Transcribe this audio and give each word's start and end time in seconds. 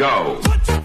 Go. 0.00 0.79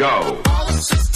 Go. 0.00 1.09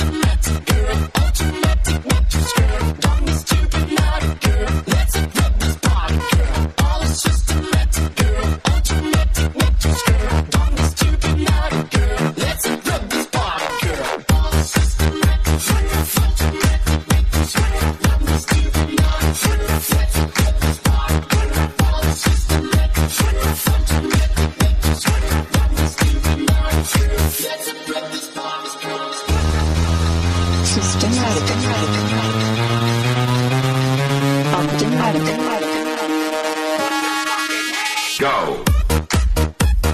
Go. 38.25 38.65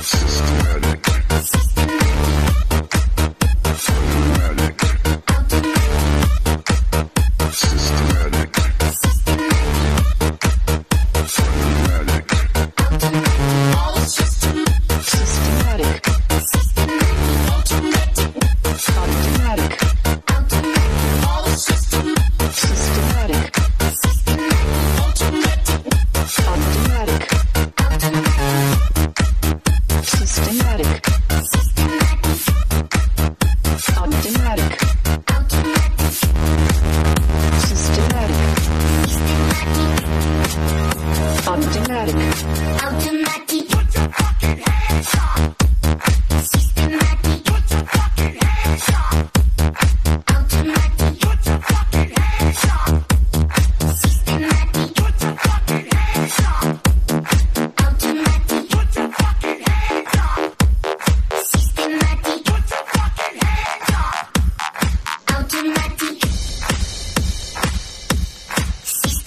Systematic. 0.01 0.90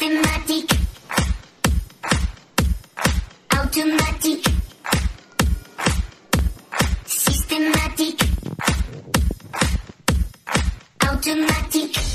Systematic. 0.03 0.69
Automatic. 3.53 4.41
Systematic. 7.05 8.17
Automatic. 11.07 12.12